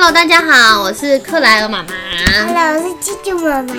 [0.00, 1.88] Hello，大家好，我是克莱尔妈妈。
[2.46, 3.74] Hello，我是鸡鸡妈妈。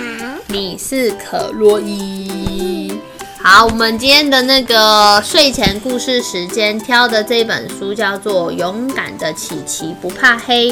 [0.47, 2.99] 你是可洛伊。
[3.41, 10.71] 好，我们今天的那个睡前故事时间挑的这本书叫做《勇敢的琪琪不怕黑》。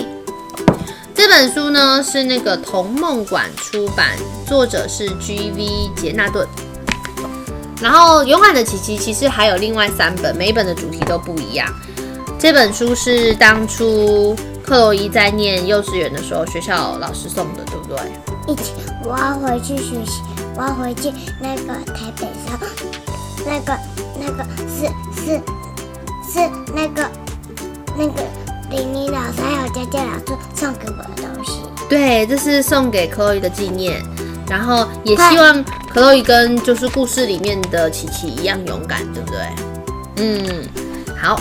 [1.16, 5.90] 这本书呢是那个童梦馆出版，作者是 G.V.
[5.96, 6.46] 杰纳顿。
[7.82, 11.74] 然后《勇敢的琪琪》其实还有另外三本，每一本的主题都不一样。
[12.38, 14.36] 这本书是当初
[14.68, 17.98] 克洛伊在念幼稚园的时候，学校老师送的，对不对？
[18.48, 20.22] 一起，我要回去学习，
[20.58, 22.60] 我要回去那个台北上，
[23.46, 23.80] 那个
[24.20, 25.42] 那个是是
[26.30, 27.10] 是那个
[27.98, 28.22] 那个
[28.70, 31.62] 玲玲老师还有佳佳老师送给我的东西。
[31.88, 34.04] 对，这是送给克洛伊的纪念，
[34.50, 39.40] 然后也希望克洛伊跟就是故事里面的琪琪一样勇敢，对不对？
[40.18, 40.68] 嗯，
[41.18, 41.40] 好。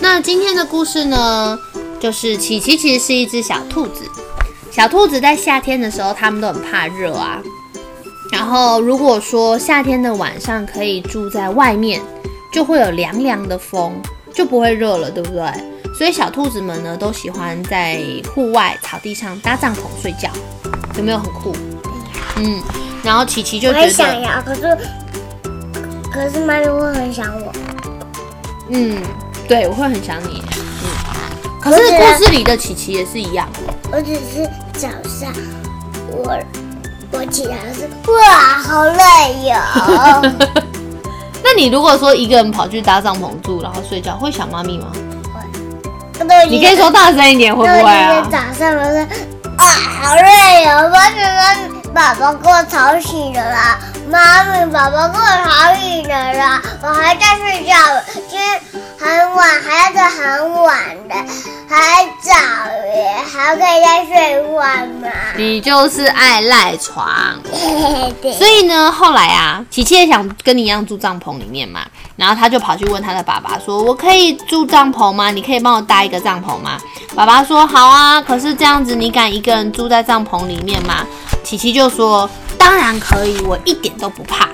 [0.00, 1.58] 那今天的故事呢，
[2.00, 4.04] 就是琪琪其实是一只小兔子。
[4.70, 7.40] 小兔子在夏天的时候，它们都很怕热啊。
[8.32, 12.02] 然后如果说夏天的晚上可以住在外面，
[12.52, 13.92] 就会有凉凉的风，
[14.32, 15.46] 就不会热了，对不对？
[15.96, 18.02] 所以小兔子们呢，都喜欢在
[18.34, 20.28] 户外草地上搭帐篷睡觉，
[20.96, 21.54] 有没有很酷？
[22.36, 22.60] 嗯，
[23.04, 24.78] 然后琪琪就我觉得，也想要，可是
[26.12, 27.52] 可是妈咪会很想我。
[28.70, 29.00] 嗯，
[29.46, 30.42] 对，我会很想你。
[31.64, 33.48] 嗯，可是故事里的琪琪也是一样。
[33.90, 35.32] 我只是早上
[36.10, 36.38] 我
[37.12, 39.56] 我起来是，哇，好累哟、
[41.42, 44.88] 那你如果说一个人跑去搭帐篷住，然后睡觉，会想妈咪吗？
[46.48, 48.30] 你可以说大声一点，会不会我今啊天？
[48.30, 48.98] 早上我说
[49.58, 49.64] 啊，
[50.02, 53.78] 好累哦，妈咪妈咪，爸爸给我吵醒了啦，
[54.10, 57.74] 妈咪，爸爸给我吵醒了啦，我还在睡觉，
[58.14, 58.60] 今天
[58.98, 59.53] 很晚，
[63.56, 65.08] 可以再睡一会儿嘛。
[65.36, 67.08] 你就是爱赖床。
[68.38, 71.80] 所以呢，后来啊，琪琪也想跟你一样住帐篷里面嘛，
[72.16, 75.30] 然后他就跑去问他的爸爸说：“我可以住帐篷吗？
[75.30, 76.78] 你可以帮我搭一个帐篷吗？”
[77.14, 81.06] 爸爸说：“好啊，可是这样子你敢一个人住在帐篷里面吗？”
[81.44, 82.28] 琪琪就说
[82.58, 84.48] ：“当然可以，我一点都不怕。”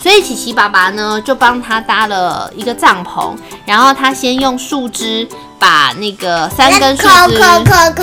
[0.00, 7.38] 所以琪琪爸爸呢，就帮他搭了一个帐篷，然后他先用树枝把那个三根树枝，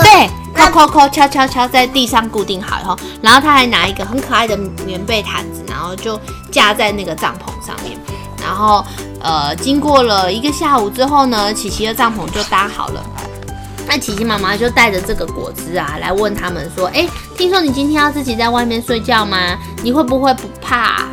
[0.02, 6.20] 对，扣扣扣，敲敲敲，在地上固定好以后，然后他还拿一个很可爱的棉被毯子，然后就
[6.52, 7.98] 架在那个帐篷上面。
[8.42, 8.84] 然后，
[9.22, 13.02] 呃，经过了一个下午之后呢，琪琪的帐篷就搭好了。
[13.88, 19.38] 那琪琪妈妈就带着这个果汁啊，来问他们说：“哎，听说你今天要自己在外面睡觉吗？
[19.82, 21.04] 你会不会不怕？”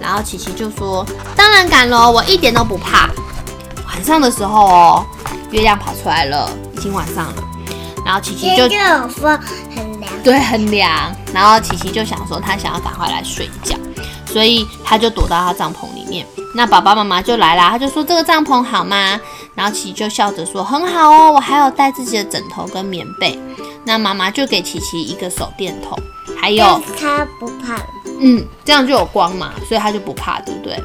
[0.00, 1.06] 然后琪琪就说
[1.36, 3.08] ：“当然敢喽，我一点都不怕。”
[3.88, 5.06] 晚上的时候哦，
[5.52, 7.42] 月亮跑出来了，已经晚上了。
[8.04, 9.38] 然后琪琪就今天就有风，
[9.76, 10.12] 很凉。
[10.24, 11.14] 对，很凉。
[11.32, 13.76] 然后琪琪就想说，他想要赶快来睡觉，
[14.26, 16.26] 所以他就躲到他帐篷里面。
[16.54, 19.20] 那爸爸妈妈就来啦，他就说这个帐篷好吗？
[19.54, 23.38] 然后琪琪就笑着说很好哦，我还有带自己的枕头跟棉被。
[23.84, 25.98] 那妈妈就给琪琪一个手电筒，
[26.40, 27.76] 还有他不怕，
[28.20, 30.82] 嗯，这样就有光嘛，所以他就不怕，对不对？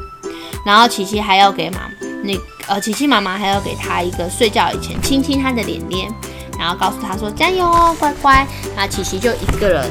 [0.64, 1.78] 然后琪琪还要给妈
[2.22, 2.34] 那
[2.68, 6.12] 呃，琪琪妈妈还要给他一个睡觉以前亲亲他的脸脸，
[6.58, 8.46] 然后告诉他说加油哦，乖乖。
[8.76, 9.90] 那琪琪就一个人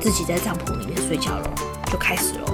[0.00, 1.50] 自己在帐篷里面睡觉喽，
[1.90, 2.52] 就开始喽。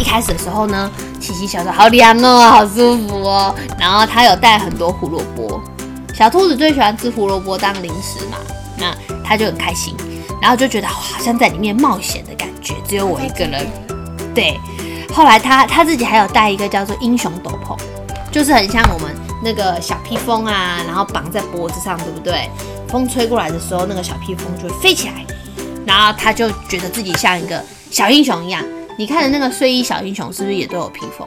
[0.00, 0.90] 一开始的时候呢，
[1.20, 5.60] 琪琪想说好凉哦，好舒服哦，然后他有带很多胡萝卜，
[6.14, 8.38] 小兔子最喜欢吃胡萝卜当零食嘛，
[8.78, 9.94] 那他就很开心，
[10.40, 13.66] 然后就觉得好像在里面冒险的感觉，只有我一个人。
[14.34, 14.58] 对，
[15.14, 17.78] 后来他他自己还有带一个叫做英雄斗篷，
[18.32, 19.14] 就是很像我们
[19.44, 22.50] 那个小披风啊，然后绑在脖子上，对不对？
[22.88, 25.24] 风吹过来的时候，那个小披风就会飞起来，
[25.86, 28.60] 然后他就觉得自己像一个小英雄一样。
[28.98, 31.26] 你看的那个睡衣小英雄是不是也都有披风？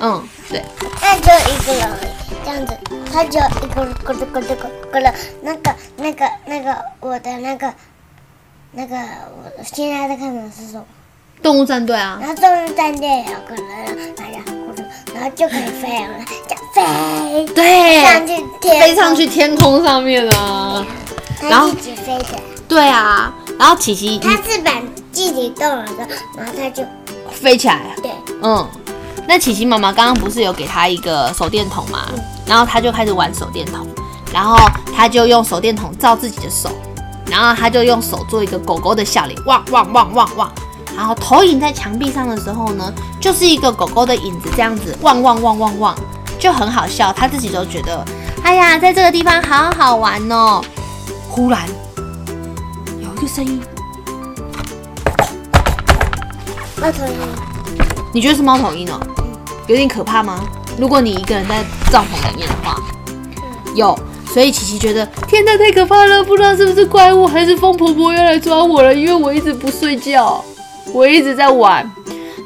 [0.00, 0.64] 嗯，对，
[1.00, 1.90] 那就一个人，
[2.44, 2.78] 这样子，
[3.12, 4.56] 他就一个咕噜咕噜咕噜
[4.92, 7.74] 咕噜，那个那个那个我的那个
[8.70, 10.84] 那个我现在在看的是什么？
[11.46, 14.84] 动物战队啊，然后动物战队有个人，大家咕噜，
[15.14, 16.08] 然后就可以飞了，
[16.74, 16.90] 这样
[17.22, 20.84] 飞对，上去天，飞上去，天空上面啊，
[21.48, 24.74] 然后他自己飞的，对啊，然后琪琪它翅膀
[25.12, 26.82] 自己动了的，然后它就
[27.30, 28.10] 飞起来了，对，
[28.42, 28.68] 嗯，
[29.28, 32.08] 那琪琪妈妈刚刚不是有给他一个手电筒吗？
[32.44, 33.86] 然后他就开始玩手电筒，
[34.32, 34.58] 然后
[34.96, 36.70] 他就用手电筒照自己的手，
[37.30, 40.52] 然后他就用手做一个狗狗的笑脸，汪汪汪汪汪。
[40.96, 45.94] 然后投影在墙壁上的时候呢，就是一个狗狗的影子，这样子汪汪汪汪汪，
[46.38, 47.12] 就很好笑。
[47.12, 48.02] 他自己都觉得
[48.42, 50.62] 哎呀，在这个地方好好玩哦。
[51.28, 51.60] 忽然
[52.98, 53.60] 有一个声音，
[56.80, 57.14] 猫头鹰，
[58.14, 58.98] 你觉得是猫头鹰哦？
[59.66, 60.40] 有点可怕吗？
[60.78, 62.80] 如果你一个人在帐篷里面的话，
[63.74, 63.98] 有。
[64.32, 66.22] 所以琪琪觉得天哪，太可怕了！
[66.22, 68.92] 不知道是不是怪物，还是风婆婆要来抓我了？
[68.92, 70.44] 因为我一直不睡觉，
[70.92, 71.88] 我一直在玩。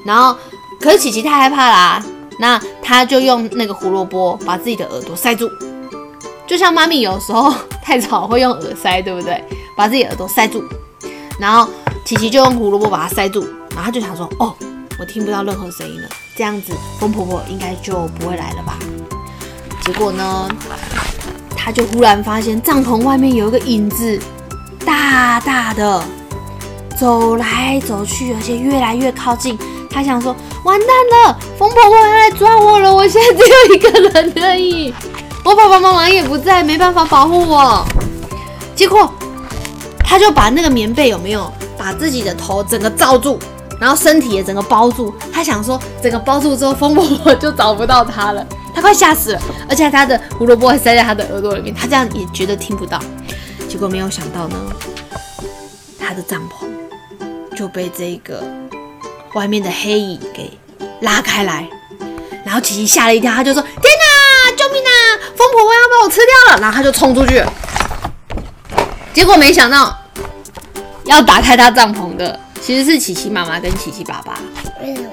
[0.05, 0.37] 然后，
[0.81, 2.03] 可是琪琪太害怕啦，
[2.39, 5.49] 那他就用那个胡萝卜把自己的耳朵塞住，
[6.47, 7.53] 就像妈咪有时候
[7.83, 9.43] 太吵会用耳塞，对不对？
[9.77, 10.65] 把自己耳朵塞住，
[11.39, 11.71] 然后
[12.05, 14.55] 琪琪就用胡萝卜把它塞住，然后他就想说：哦，
[14.99, 18.79] 我听不到任何声音了，这样子风婆婆应该就不会来了吧？
[19.85, 20.49] 结果呢？
[21.63, 24.19] 他就忽然发现帐篷外面有一个影子，
[24.85, 26.03] 大大的
[27.01, 29.59] 走来走去，而且越来越靠近。
[29.91, 30.89] 他想说：“完蛋
[31.25, 32.95] 了，疯婆婆要来抓我了！
[32.95, 34.93] 我现在只有一个人而已，
[35.43, 37.83] 我爸爸妈妈也不在，没办法保护我。”
[38.77, 39.11] 结果
[40.01, 43.39] 他就把那个棉被有没有把自己的头整个罩住，
[43.81, 45.15] 然后身体也整个包住。
[45.33, 48.47] 他想说，整个包住之后，疯婆婆就找不到他了。
[48.75, 53.01] 他快吓死了，而且他的胡萝卜还塞在他的耳朵里面，他这样也觉得听不到。
[53.67, 54.57] 结果没有想到呢，
[55.99, 56.67] 他的帐篷
[57.61, 58.43] 就被这个
[59.35, 60.51] 外面的黑影给
[61.03, 61.69] 拉开来，
[62.43, 64.91] 然后琪琪吓了一跳，他就说：“天哪，救命啊！
[65.37, 67.45] 疯婆婆要把我吃掉了！”然后他就冲出去，
[69.13, 69.95] 结果没想到
[71.05, 74.41] 要打开他帐篷的其实是琪琪妈妈跟琪琪爸爸。
[74.81, 75.11] 为什么？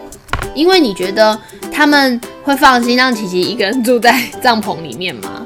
[0.55, 1.37] 因为你觉得
[1.69, 5.45] 他们会放心让琪琪一个人住在帐篷里面吗？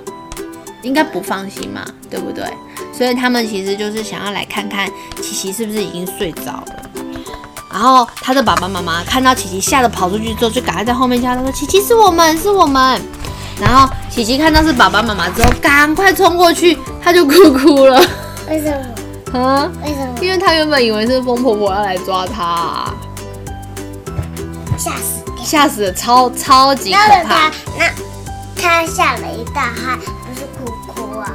[0.83, 2.45] 应该不放心嘛，对不对？
[2.95, 4.87] 所以他们其实就是想要来看看
[5.19, 6.80] 琪琪是不是已经睡着了。
[7.71, 13.01] 然后他的爸爸妈妈看到琪琪吓得跑出去之后，就赶快在后面叫他说：“琪琪是我们，是我们。”
[13.61, 18.01] 然后琪琪看到是爸爸妈妈之后，赶快冲过去，他就哭哭了。
[18.49, 18.69] 为什
[19.31, 19.39] 么？
[19.39, 19.71] 啊？
[19.83, 20.13] 为什么？
[20.21, 22.91] 因为他原本以为是风婆婆要来抓他。
[24.77, 25.23] 吓死！
[25.43, 27.51] 吓死了，超超级可怕。
[27.77, 27.89] 那
[28.61, 29.95] 他吓了一大跳，
[30.25, 31.31] 不是哭哭啊？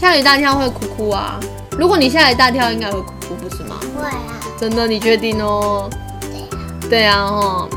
[0.00, 1.38] 吓了一大跳会哭哭啊？
[1.72, 3.76] 如果你吓了一大跳，应该会哭哭，不是吗？
[3.98, 4.35] 会啊。
[4.58, 5.88] 真的，你确定哦？
[6.30, 6.88] 对啊。
[6.88, 7.68] 对啊，哦。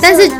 [0.00, 0.30] 但是，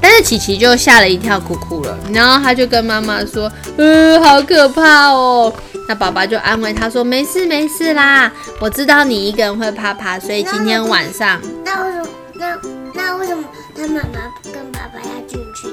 [0.00, 1.96] 但是琪琪就吓了一跳，哭哭了。
[2.12, 5.52] 然后他就跟妈妈说：“呃，好可怕哦。”
[5.88, 8.30] 那爸爸就安慰他说：“没事没事啦，
[8.60, 11.40] 我知道你一个人会怕怕，所以今天晚上……
[11.64, 12.58] 那为什么？”那
[12.94, 13.42] 那为什么
[13.74, 15.68] 他妈妈跟爸爸要进去？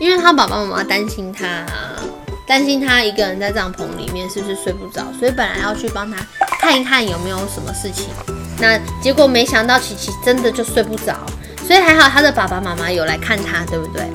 [0.00, 1.64] 因为他爸爸妈妈担心他，
[2.46, 6.16] 担心他一个人在帐篷里面是不是睡不着，所以本来要去帮他
[6.62, 8.06] 看一看有没有什么事情。
[8.60, 11.16] 那结果没想到琪琪真的就睡不着，
[11.66, 14.08] 所以还好他的爸爸妈妈有来看他，对不对？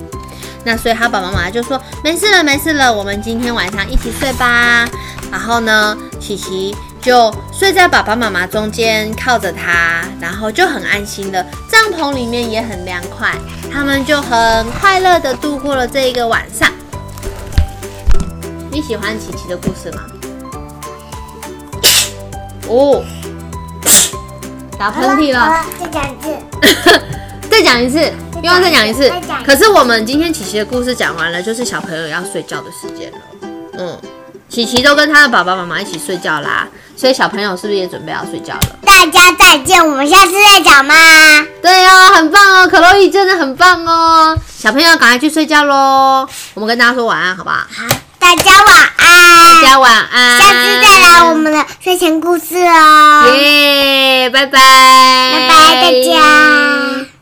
[0.63, 4.87] 那所以他爸爸妈妈就说没事了，没事了，我们今天晚上一起睡吧。
[5.29, 6.73] 然后呢，琪琪。
[6.99, 11.45] 就睡在爸爸妈妈中间，靠着他，然后就很安心的。
[11.71, 13.33] 帐篷里面也很凉快，
[13.71, 16.69] 他们就很快乐的度过了这一个晚上。
[18.69, 20.16] 你喜欢琪琪的故事吗？
[22.67, 23.03] 哦，
[24.77, 25.63] 打喷嚏了。
[25.79, 26.37] 再讲一次。
[27.49, 27.99] 再讲一次，
[28.35, 29.11] 又要再讲一次。
[29.43, 33.17] 可是我们今天琪琪的故事讲完了，就是小朋友要睡觉的时间了。
[33.79, 33.97] 嗯，
[34.47, 36.67] 琪琪都跟他的爸爸妈妈一起睡觉啦。
[36.95, 38.61] 所以小朋友是不是也准备要睡觉了？
[38.83, 40.93] 大家再见，我们下次再讲吗？
[41.61, 44.37] 对哦，很棒哦，可洛伊真的很棒哦。
[44.55, 47.55] 小朋友赶快去睡觉喽，我们跟大家说晚安，好不好？
[47.57, 47.87] 好，
[48.27, 49.07] 大家晚安。
[49.45, 50.37] 大家晚安。
[50.37, 53.33] 下次再来我们的睡前故事哦。
[53.37, 54.59] 耶，拜拜。
[55.31, 57.16] 拜拜，大家。